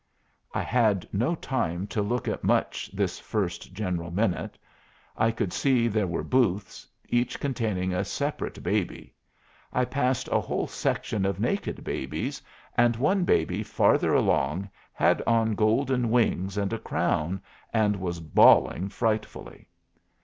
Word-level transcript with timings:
I 0.51 0.63
had 0.63 1.07
no 1.13 1.35
time 1.35 1.85
to 1.89 2.01
look 2.01 2.27
at 2.27 2.43
much 2.43 2.89
this 2.91 3.19
first 3.19 3.71
general 3.71 4.09
minute. 4.09 4.57
I 5.15 5.29
could 5.29 5.53
see 5.53 5.87
there 5.87 6.07
were 6.07 6.23
booths, 6.23 6.87
each 7.07 7.39
containing 7.39 7.93
a 7.93 8.03
separate 8.03 8.63
baby. 8.63 9.13
I 9.71 9.85
passed 9.85 10.27
a 10.31 10.39
whole 10.41 10.65
section 10.65 11.23
of 11.23 11.39
naked 11.39 11.83
babies, 11.83 12.41
and 12.75 12.95
one 12.95 13.25
baby 13.25 13.61
farther 13.61 14.11
along 14.15 14.71
had 14.91 15.21
on 15.27 15.53
golden 15.53 16.09
wings 16.09 16.57
and 16.57 16.73
a 16.73 16.79
crown, 16.79 17.39
and 17.71 17.95
was 17.97 18.19
bawling 18.19 18.89
frightfully. 18.89 19.67